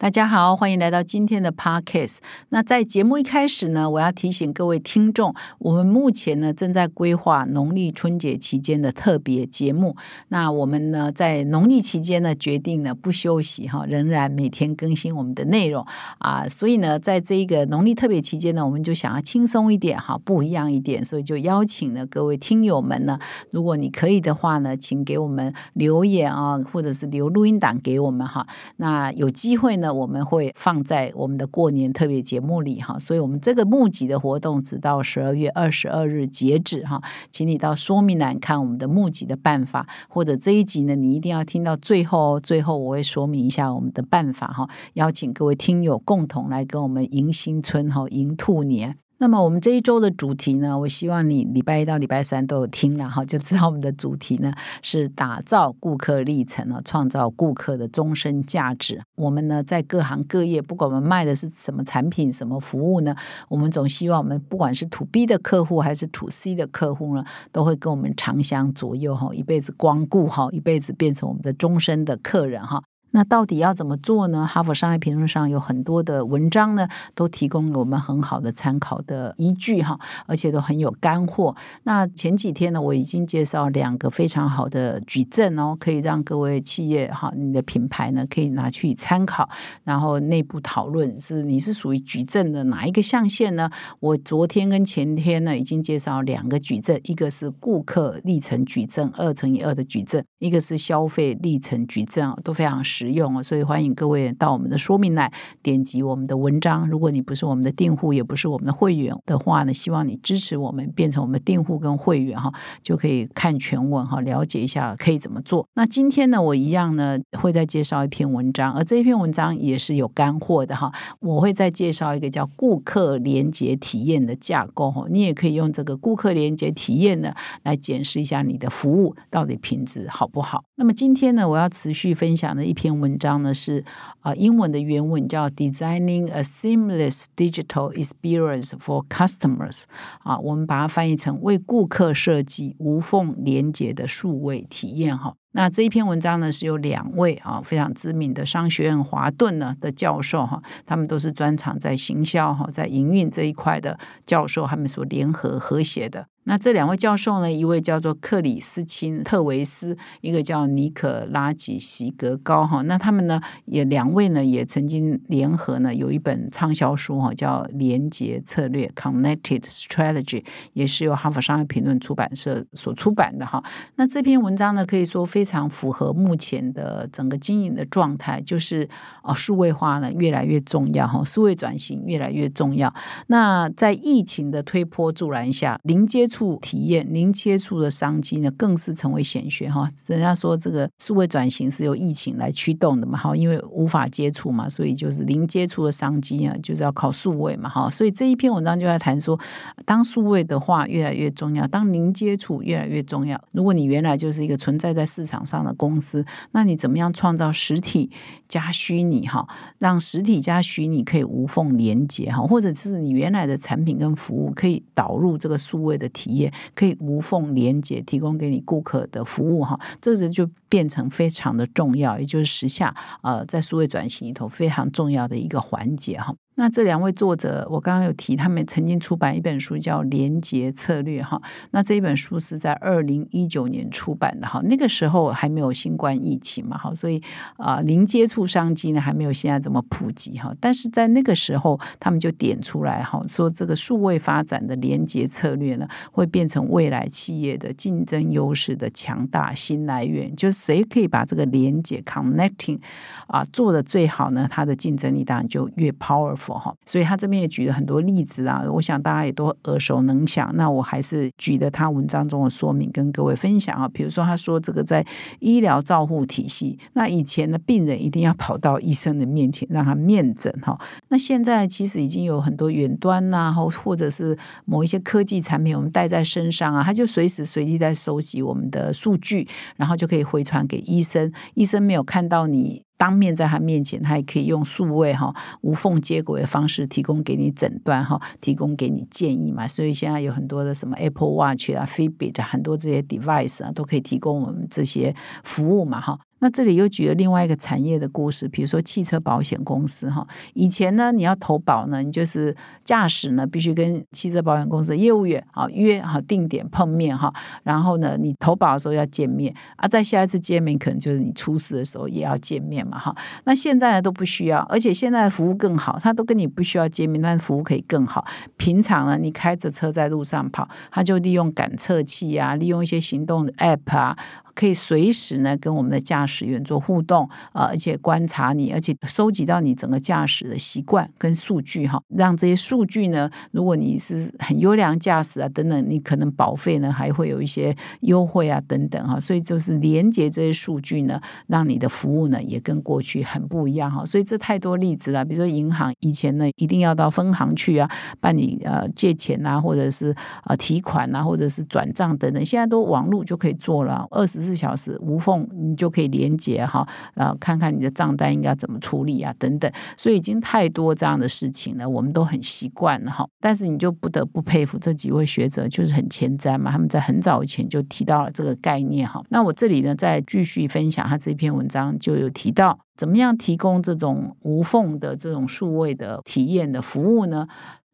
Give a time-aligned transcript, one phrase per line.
[0.00, 2.20] 大家好，欢迎来到今天的 Podcast。
[2.48, 9.94] 那在节目一开始呢，我要提醒各位听众，我们目前呢正在规划农历春节期间的特别节目。
[10.28, 15.84] 那我们呢在农历期间呢决定呢不休息哈，仍然每天更新我们的内容
[16.16, 16.48] 啊。
[16.48, 23.18] 所以呢，在这一个农历特别期间呢，我们就想要轻松一点哈，不一样一点，所以就邀请了各位听友们呢，
[23.50, 28.46] 如果你可以的话呢，请给我们留言啊，或者是留录音档给我们哈。
[28.78, 29.89] 那有机会呢。
[29.92, 48.96] 我们会放在我们的过年特别节目里哈，所以我们这个募集的活动直到十二月二十二日截止哈，请你到说明栏看我们的募集的办法，或者这一集呢，你一定要听到最后哦，最后我会说明一下我们的办法哈，邀请各位听友共同来跟我们迎新春哈，迎兔年。
[49.22, 59.02] 那么我们这一周的主题呢，我希望你礼拜一到礼拜三都有听了哈，就知道我们的主题呢是打造顾客历程啊，创造顾客的终身价值。
[59.16, 63.14] 我们呢在各行各业，不管我们卖的是什么产品、什么服务呢，
[63.50, 72.82] 我们总希望我们不管是 to B 的客户还是 to C 的客户呢，都会跟我们长相左右哈，一辈子光顾哈，一辈子变成我们的终身的客人哈。
[73.12, 74.46] 那到底要怎么做呢？
[74.46, 81.54] 哈佛商业评论上有很多的文章呢，都提供了我们很好的参考的依据哈，而且都很有干货。
[81.84, 89.48] 那前几天呢，我已经介绍两个非常好的矩阵哦，可以让各位企业哈，你的品牌呢可以拿去参考，
[89.84, 93.70] 然后内部讨论是你是属于矩阵的哪一个象限呢？
[94.00, 106.88] 我昨天跟前天呢已经介绍两个矩阵，一个是顾客历程矩阵二乘以二的矩阵，一个是消费历程矩阵，都非常实用哦，所以欢迎各位到我们的说明栏点击我们的文章。
[106.88, 112.52] 如果你不是我们的订户，也不是我们的会员的话呢，希望你支持我们变成我们的订户跟会员哈，
[112.82, 115.66] 就可以看全文哈，了解一下可以怎么做。
[115.74, 120.92] 那今天呢，我一样呢会再介绍一篇文章，而这篇文章也是有干货的哈。
[121.20, 127.32] 我会再介绍一个叫顾客连接体验的架构哈，你也可以用这个顾客连接体验呢
[127.62, 130.64] 来检视一下你的服务到底品质好不好。
[130.76, 132.89] 那么今天呢，我要持续分享的一篇。
[132.98, 133.84] 文章呢是
[134.20, 139.84] 啊，英文的原文叫 “Designing a Seamless Digital Experience for Customers”，
[140.20, 145.34] 啊，我们把它翻译成为顾客设计无缝连接的数位体验哈。
[145.52, 156.26] 那这一篇文章呢是有两位啊非常知名的商学院华顿呢的教授哈，他们都是专长在行销哈，在营运这一块的教授，他们所联合合写的。
[156.44, 162.80] 那这两位教授呢，一位叫做克里斯钦特维斯，一个叫尼可拉吉席格高哈。
[162.82, 173.62] 那他们呢，也两位呢，也曾经联合呢，有一本畅销书哈，叫《连结策略》（Connected Strategy），也是由哈佛商业评论出版社所出版的哈。
[173.96, 178.86] 那这篇文章呢，可以说非非常符合目前的整个经营的状态，就是
[179.22, 182.92] 啊，数位化呢越来越重要哈，数位转型越来越重要。
[183.28, 189.90] 那在疫情的推波助澜下，零接触体验零接触的商机呢，更是成为显学哈。
[190.08, 197.88] 人家说这个数位转型是由疫情来驱动的嘛，哈，因为无法接触嘛，所以就是零接触的商机啊，就是要靠数位嘛，哈。
[197.88, 199.40] 所以这一篇文章就在谈说，
[199.86, 203.42] 当数位的话越来越重要，当零接触越来越重要。
[203.52, 208.10] 如果你原来就是一个存在在市场场上的公司，那你怎么样创造实体
[208.48, 209.46] 加虚拟哈，
[209.78, 216.30] 让实体加虚拟可以无缝连接哈，或者是你原来的产品跟服务可以导入这个数位的体。
[216.30, 226.34] 验可以无缝连接，提供给你顾客的服务哈，这个就变成非常的重要，也就是时下呃在数位转型里头非常重要的一个环节哈。
[226.56, 231.40] 那这两位作者，我刚刚有提，他们曾经出版一本书叫《连结策略》哈。
[231.70, 237.22] 那这一本书是在二零一九年出版的哈，那个时候还没有新冠疫情嘛，哈，所以
[237.56, 240.54] 啊，零接触商机呢还没有现在这么普及哈。
[240.60, 250.36] 但是在那个时候，他们就点出来哈，说这个数位发展的连结策略呢，会变成未来企业的竞争优势的强大新来源。
[250.36, 252.80] 就是谁可以把这个连接 connecting
[253.28, 256.39] 啊做的最好呢，它的竞争力当然就越 powerful。
[256.40, 256.74] Powerful 哈。
[256.86, 260.50] 所以他这边也举了很多例子啊，我想大家也都耳熟能详。
[260.54, 263.88] 那我还是举的他文章中的说明跟各位分享啊。
[263.88, 265.04] 比如说他说这个在
[265.40, 270.78] 医疗照护体系，那以前的病人一定要跑到医生的面前让他面诊哈。
[271.08, 281.32] 那现在其实已经有很多远端呐，或或者是某一些科技产品，我们带在身上啊，他就随时随地在收集我们的数据，然后就可以回传给医生。
[281.54, 282.82] 医生没有看到你。
[283.00, 289.66] 当面在他面前，他也可以用数位哈无缝接轨的方式提供给你诊断哈，提供给你建议嘛。
[289.66, 296.18] 所以现在有很多的什么 Apple Watch 啊、Fitbit 很多这些 device 啊，都可以提供我们这些服务嘛哈。
[296.40, 300.26] 那这里又举了另外一个产业的故事，比如说汽车保险公司哈。
[300.54, 307.32] 以前呢，你要投保呢，你就是驾驶呢必须跟汽车保险公司的业务员啊约好定点碰面哈。
[307.62, 313.14] 然后呢，你投保的时候要见面啊，在下一次见面可能就是你出事的时候也要见面嘛哈。
[313.44, 318.24] 那现在呢都不需要，而且现在服务更好，他都跟你不需要见面，但是服务可以更好。
[318.56, 324.16] 平常呢，你开着车在路上跑，他就利用感测器啊，利用一些行动的 App 啊。
[324.60, 347.90] 可以随时呢跟我们的驾驶员做互动啊，而且观察你，而且收集到你整个驾驶的习惯跟数据哈，让这些数据呢，如果你是很优良驾驶啊等等，你可能保费呢还会有一些优惠啊等等哈，所以就是连接这些数据呢，让你的服务呢也跟过去很不一样哈，所以这太多例子了，比如说银行以前呢一定要到分行去啊
[348.20, 350.14] 办理呃借钱啊，或者是
[350.44, 354.49] 呃提款啊，或者是转账等等，现在都网络就可以做了，二十。
[354.50, 359.70] 四小时无缝，你就可以连接哈，呃，看看你的账单应该怎么处理啊，等等。
[359.96, 363.24] 所以已经太多这样的事情了，我们都很习惯了哈。
[363.40, 369.22] 但是你就不得不佩服这几位学者，就是很前瞻嘛，他们在很早以前就提到了这个概念哈。
[369.28, 377.46] 那我这里呢，再继续分享他这篇文章，就有提到怎么样提供这种无缝的这种数位的体验的服务呢？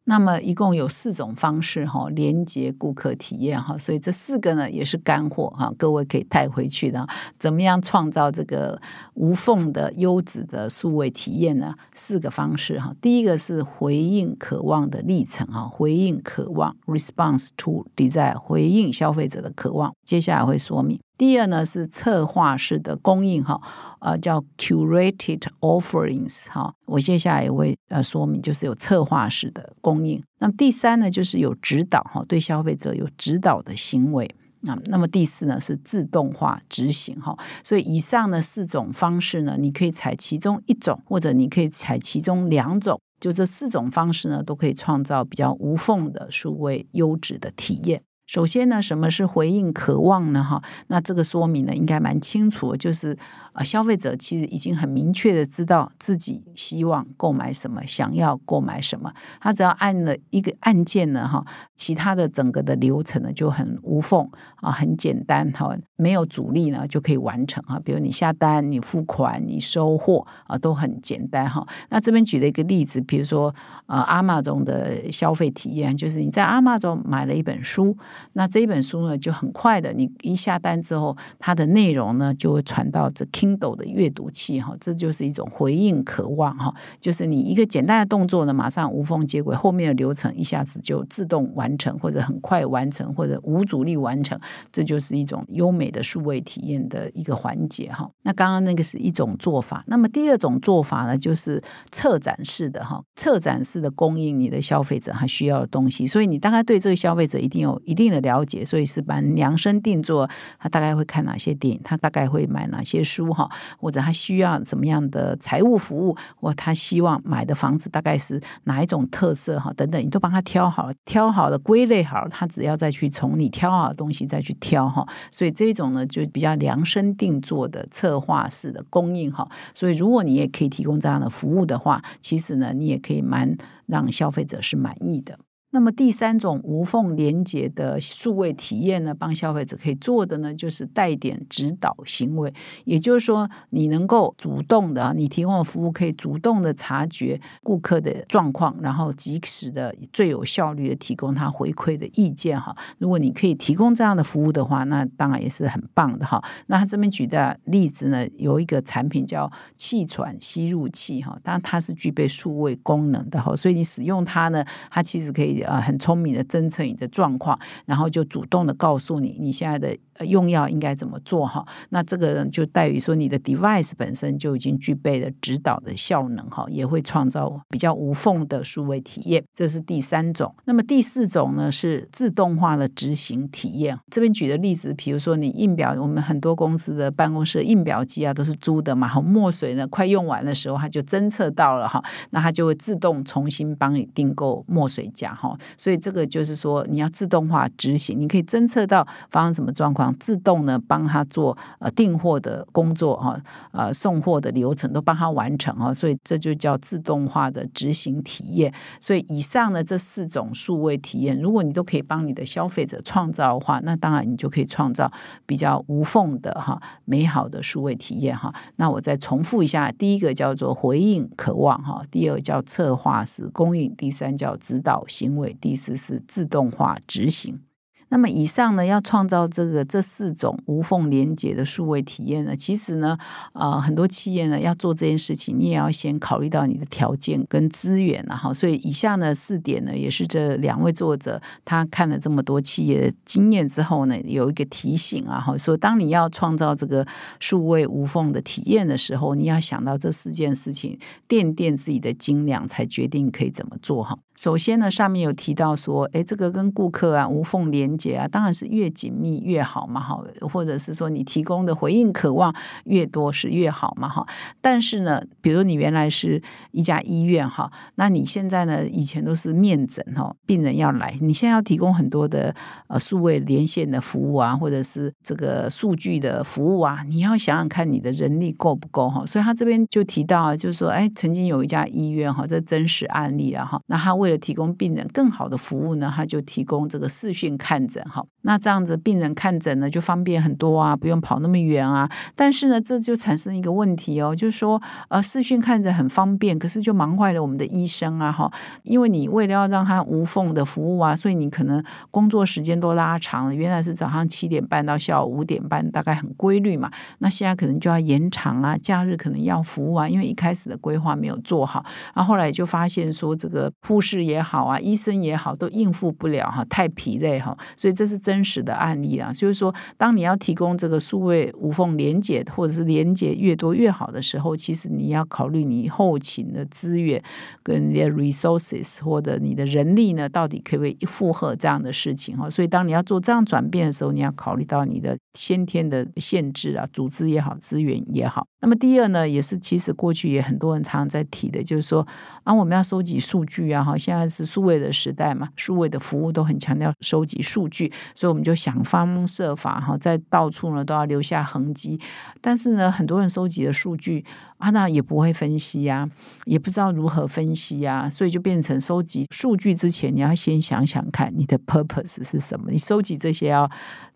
[0.09, 7.05] 那么一共有四种方式哈，连接顾客体验哈，所以这四个呢也是干货哈，各位可以带回去的。
[7.37, 8.81] 怎么样创造这个
[9.15, 11.75] 无缝的优质的数位体验呢？
[11.93, 19.93] 四个方式哈，第一个是回应渴望的历程哈，回应渴望 （response to desire），回应消费者的渴望。
[20.05, 20.97] 接下来会说明。
[21.17, 23.59] 第二呢是策划式的供应哈，
[23.99, 30.23] 呃叫 curated offerings 哈，我接下来也会呃说明，就是有策划式的供应。
[30.39, 34.35] 那么第三呢就是有指导哈，对消费者有指导的行为
[34.67, 34.77] 啊。
[34.85, 37.35] 那么第四呢是自动化执行哈。
[37.63, 48.03] 所以以上呢四种方式呢，你可以采其中一种，或者你可以采其中两种，就这四种方式呢都可以创造比较无缝的数位优质的体验。
[48.27, 50.43] 首先呢，什么是回应渴望呢？
[50.43, 53.17] 哈，那这个说明呢，应该蛮清楚，就是
[53.53, 61.45] 啊，消费者其实已经很明确的知道自己希望购买什么，想要购买什么，他只要按了一个按键呢，哈，
[61.77, 67.79] 其他的整个的流程呢就很无缝啊，很简单哈，没有阻力呢就可以完成啊。
[67.79, 71.65] 比如你下单、你付款、你收货啊，都很简单哈。
[71.89, 77.95] 那这边举了一个例子，比如说呃，阿玛中的消费体验，就是你在阿玛中买了一本书。
[78.33, 94.39] 那这一本书呢，就很快的，你一下单之后，它的内容呢就会传到这 Kindle 的阅读器哈，这就是一种回应渴望哈，就是你一个简单的动作呢，马上无缝接轨，后面的流程一下子就自动完成，或者很快完成，或者无阻力完成，
[94.71, 98.09] 这就是一种优美的数位体验的一个环节哈。
[98.23, 101.61] 那刚刚那个是一种做法，那么第二种做法呢，就是
[101.91, 108.06] 策展式的哈，策展式的供应你的消费者他需要的东西，所以你大概对这个消费者一定有一定。
[108.11, 110.29] 的了解，所以是蛮量身定做。
[110.59, 113.49] 他大概会看哪些电影，他大概会买哪些书哈，
[113.79, 125.07] 或者他需要怎么样的财务服务，或他希望买的房子大概是哪一种特色哈，等等，你都帮他挑好了，挑好了，归类好，他只要再去从你挑好的东西再去挑哈。
[125.31, 129.47] 所以这种呢，就比较量身定做的策划式的供应哈。
[129.73, 135.39] 所以如果你也可以提供这样的服务的话，其实呢，你也可以蛮让消费者是满意的。
[135.77, 142.51] 那么第三种无缝连接的数位体验呢，帮消费者可以做的呢，就是带点指导行为。
[142.85, 152.75] 也就是说，你能够主动的，你提供的服务可以主动的察觉顾客的状况，然后及时的、最有效率的提供他回馈的意见哈。
[152.97, 156.43] 如果你可以提供这样的服务的话，那当然也是很棒的哈。
[156.65, 165.63] 那他这边举的例子呢，有一个产品叫气喘吸入器哈，当然它是具备数位功能的哈，所以你使用它呢，它其实可以。
[165.67, 169.95] 呃很聪明的侦测你的状况，然后就主动的告诉你你现在的
[170.25, 171.65] 用药应该怎么做哈。
[171.89, 179.43] 那这个就在于说你的 device 本身就已经具备了指导的效能哈，也会创造比较无缝的数位体验。
[179.53, 180.55] 这是第三种。
[180.65, 183.99] 那么第四种呢是自动化的执行体验。
[184.09, 195.46] 这边举的例子，比如说你印表，我们很多公司的办公室印表机啊都是租的嘛，好墨水呢快用完的时候，它就侦测到了哈，那它就会自动重新帮你订购墨水夹哈。
[195.77, 203.39] 所以这个就是说你要自动化执行，你可以侦测到发生什么状况，自动呢帮他做呃订货的工作哈，
[203.71, 205.93] 呃送货的流程都帮他完成哈。
[205.93, 208.73] 所以这就叫自动化的执行体验。
[208.99, 215.11] 所以以上呢这四种数位体验，如果你都可以帮你的消费者创造的话，那当然你就可以创造
[215.45, 218.53] 比较无缝的哈美好的数位体验哈。
[218.77, 227.61] 那我再重复一下，第一个叫做回应渴望哈，第二叫策划式供应，第三叫指导行为，第四是自动化执行。
[228.09, 233.17] 那么以上呢，要创造这个这四种无缝连接的数位体验呢，其实呢，
[233.51, 238.53] 呃，很多企业呢要做这件事情，你也要先考虑到你的条件跟资源啊，哈。
[238.53, 247.05] 所以以下呢四点呢，也是这两位作者他看了这么多企业的经验之后呢，有一个提醒啊，哈，说当你要创造这个
[247.41, 254.17] 数位无缝的体验的时候，你要想到这四件事情，垫垫自己的斤两，才决定可以怎么做哈。
[254.37, 262.53] 首先呢，上面有提到说，哎，这个跟顾客啊无缝连接啊，当然是越紧密越好嘛，哈，或者是说你提供的回应渴望
[262.85, 264.23] 越多是越好嘛，哈。
[264.61, 272.53] 但是呢，比如你原来是一家医院哈，那你现在呢，以前都是面诊哈，病人要来，你现在要提供很多的
[272.89, 279.25] 呃数位连线的服务啊，或者是这个数据的服务啊，你要想想看你的人力够不够哈。
[279.25, 288.25] 所以他这边就提到啊，就是说，哎，曾经有一家医院哈，这真实案例啊哈，那他为为了提供病人更好的服务呢，他就提供这个视讯看诊哈。
[288.41, 292.09] 那这样子病人看诊呢就方便很多啊，不用跑那么远啊。
[292.35, 298.51] 但是呢，这就产生一个问题哦，就是说呃视讯看诊很方便，可是就忙坏了我们的医生啊哈。
[298.83, 301.81] 因为你为了要让他无缝的服务啊，所以你可能
[302.11, 303.55] 工作时间都拉长了。
[303.55, 306.91] 原来是早上七点半到下午五点半，大概很规律嘛。
[307.19, 314.16] 那现在可能就要延长啊，假日可能要服务啊，因为一开始的规划没有做好，然后后来就发现说这个护士。
[314.23, 319.31] 也好啊，医生也好，都应付不了哈，太疲累哈，所以这是真实的案例啊。
[319.31, 327.21] 就是说，当你要提供这个数位无缝连接，或者是连接越多越好的时候，其实你要考虑你后勤的资源
[327.63, 332.49] 跟你的 resources 或者你的人力呢，到底可不可以负荷这样的事情哈。
[332.49, 338.47] 所以，当你要做这样转变的时候，你要考虑到你的先天的限制啊，组织也好，资源也好。
[338.59, 342.07] 那么第二呢，也是其实过去也很多人常常在提的，就是说
[342.43, 351.99] 啊，我们要收集数据啊，哈，现在是数位的时代嘛，数位的服务都很强调收集数据，所以我们就想方设法哈，在到处呢都要留下痕迹。
[352.39, 354.23] 但是呢，很多人收集的数据
[354.59, 356.09] 啊，那也不会分析呀，
[356.45, 363.69] 也不知道如何分析呀，所以就变成收集数据之前，你要先想想看你的 purpose 是什么，你收集这些要。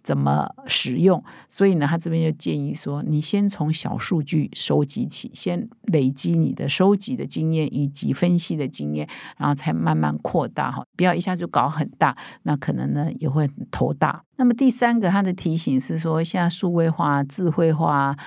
[0.03, 1.23] 怎么使用？
[1.49, 14.23] 所以呢，他这边就建议说，你先从小数据收集起，先累积你的收集的经验以及分析的经验，然后才慢慢扩大哈，不要一下就搞很大，那可能呢也会头大。
[14.41, 18.17] 那么第三个，他的提醒是说，现在数位化、智慧化、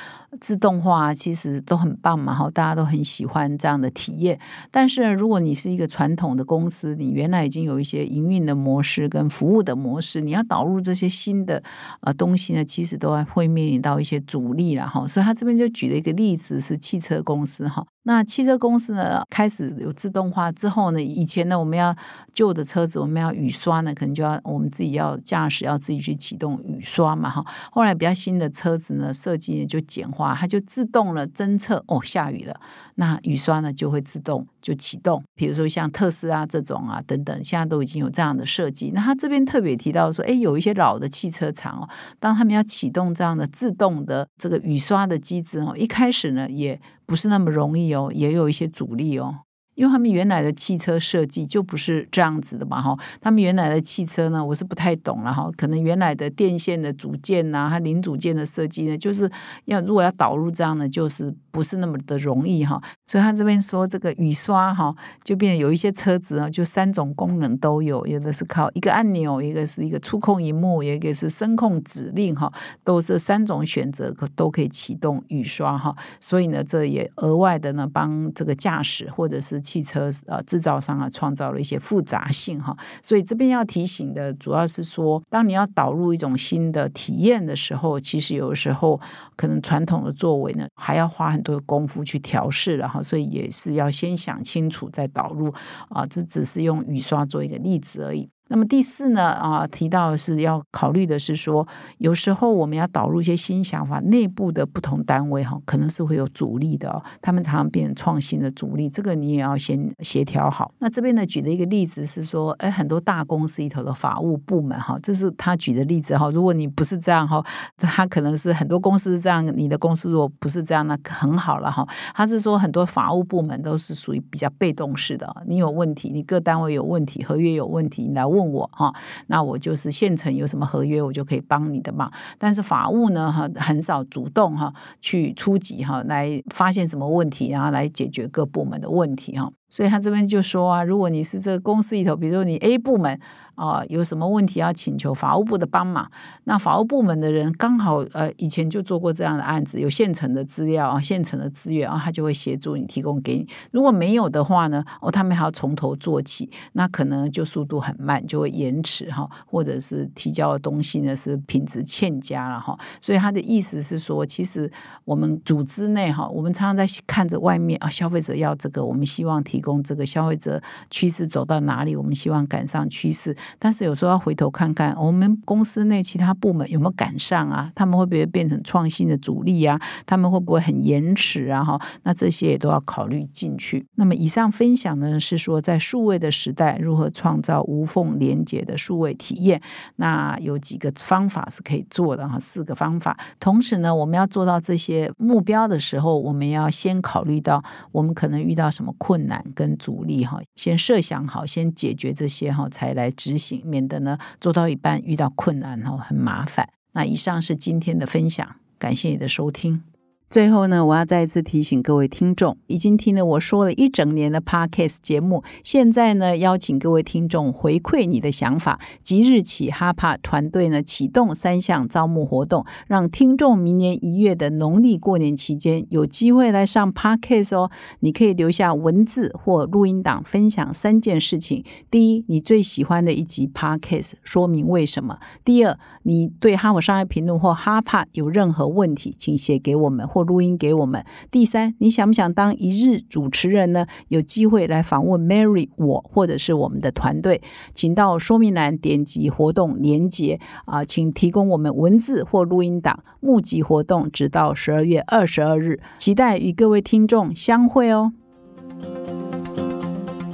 [0.40, 4.38] 自动化其实都很棒嘛，哈，大家都很喜欢这样的体验。
[4.70, 11.60] 但是如果你是一个传统的公司，你原来已经有一些营运的模式跟服务的模式，你要导入这些新的
[12.02, 15.08] 呃东西呢，其实都会面临到一些阻力了哈。
[15.08, 17.84] 所以他这边就举了一个例子，是汽车公司哈。
[18.06, 21.96] 那汽车公司呢，开始有自动化之后呢，以前呢，我们要
[22.34, 27.44] 旧的车子，我们要雨刷呢，可能就要我们自己要驾驶，要自己去启动雨刷嘛，哈。
[27.72, 32.60] 后来比较新的车子呢，设计就简化，它就自动了侦测哦，下雨了，
[32.96, 35.22] 那雨刷呢就会自动就启动。
[35.34, 38.92] 比如说像特斯拉这种啊，等等，现在都已经有这样的设计。
[38.94, 41.88] 那他这边特别提到说，哎，有一些老的汽车厂哦，
[42.20, 46.80] 当他们要启动这样的自动的这个雨刷的机制哦，一开始呢也。
[47.06, 49.40] 不是那么容易哦，也有一些阻力哦，
[49.74, 59.30] 因为他们原来的汽车设计就不是这样子的嘛，哈，他们原来的汽车呢，我是不太懂了哈，可能原来的电线的组件呐，它零组件的设计呢，就是
[59.66, 62.80] 要如果要导入这样的，就是不是那么的容易哈。
[63.06, 72.52] 所以他这边说这个雨刷哈，就变有一些车子啊，就三种功能都有，有的是靠一个按钮，一个是一个触控荧幕，有一个是声控指令哈，
[72.82, 75.94] 都是三种选择可都可以启动雨刷哈。
[76.20, 82.76] 所以呢，这也额外的呢帮这个驾驶或者是汽车呃制造商啊创造了一些复杂性哈。
[83.02, 89.00] 所以这边要提醒的主要是说，当你要导入一种新的体验的时候，其实有的时候
[89.34, 93.02] 可能传统的作为呢还要花很多的功夫去调试了。
[93.02, 95.52] 所以也是要先想清楚再导入
[95.88, 98.28] 啊，这只是用雨刷做一个例子而已。
[98.48, 107.02] 那么第四呢啊，提到是要考虑的是说，有时候我们要导入一些新想法，内部的不同单位哈，可能是会有阻力的哦。
[107.22, 110.72] 他们常常变成创新的阻力，这个你也要先协调好。
[110.78, 116.30] 那这边呢举的一个例子是说，哎，很多大公司里头的法务部门哈，这是他举的例子哈。
[116.30, 117.42] 如果你不是这样哈，
[117.78, 121.88] 他可能是很多公司这样，你的公司如果不是这样，那很好了哈。
[122.14, 128.33] 他是说很多法务部门都是属于比较被动式的，你有问题，你各单位有问题，合约有问题，你来。
[128.34, 128.92] 问我哈，
[129.28, 132.10] 那我就是现成有什么合约，我就可以帮你的忙。
[132.38, 139.50] 但是法务呢，哈，很少主动哈去出击哈，来发现什么问题，然后来解决各部门的问题哈。
[139.74, 143.18] 所以他这边就说啊，如果你是这个公司里头，比如说你 A 部门
[143.56, 146.08] 啊，有什么问题要请求法务部的帮忙，
[146.44, 153.48] 那法务部门的人刚好呃以前就做过这样的案子，有现成的资料啊，现成的资源啊，他就会协助你提供给你。
[153.72, 162.78] 如果没有的话呢，哦，他们还要从头做起，那可能就速度很慢，就会延迟哈，或者是提交的东西呢是品质欠佳了哈。
[163.00, 164.70] 所以他的意思是说，其实
[165.04, 169.63] 我们组织内哈，我们常常在看着外面啊，消费者要这个，我们希望提。
[169.64, 177.72] 供这个消费者趋势走到哪里，我们希望赶上趋势，但是有时候要回头看看我们公司内其他部门有没有赶上啊？
[177.74, 179.80] 他们会不会变成创新的主力啊？
[180.06, 181.64] 他们会不会很延迟啊？
[181.64, 183.86] 哈，那这些也都要考虑进去。
[183.94, 189.60] 那么以上分享呢，是说在数位的时代，如何创造无缝连接的数位体验？
[189.96, 193.18] 那有几个方法是可以做的哈，四个方法。
[193.40, 199.43] 同时呢，我们要做到这些目标的时候，我们要先考虑到我们可能遇到什么困难。
[199.54, 206.68] 跟阻力哈，先设想好，先解决这些哈，才来执行，免得呢做到一半遇到困难哈，很麻烦。
[206.92, 209.82] 那以上是今天的分享，感谢你的收听。
[210.30, 218.80] 最后呢，我要再次提醒各位听众，已经听了我说了一整年的 Podcast 节目，现在呢，邀请各位听众回馈你的想法。
[219.00, 227.70] 即日起，哈帕团队呢启动三项招募活动，让听众明年一月的农历过年期间有机会来上 Podcast 哦。
[228.00, 240.24] 你可以留下文字或录音档，分享三件事情：第一，你最喜欢的一集 Podcast，说明为什么；第二，你对哈姆商业评论或哈帕有任何问题，请写给我们或。
[240.24, 241.04] 录音给我们。
[241.30, 243.86] 第三，你想不想当一日主持人呢？
[244.08, 247.42] 有机会来访问 Mary 我，或者是我们的团队，
[247.74, 253.04] 请到说明栏点击活动连接啊，请提供我们文字或录音档。
[253.20, 258.14] 募集活动直到十二月二十二日，期待与各位听众相会哦。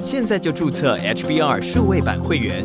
[0.03, 2.65] 现在就注册 HBR 数位版会员，